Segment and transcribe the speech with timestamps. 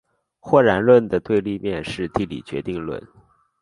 [0.39, 2.99] 或然论的对立面是地理决定论。